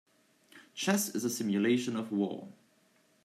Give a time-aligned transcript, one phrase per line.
[0.73, 2.51] Chess is a simulation of war.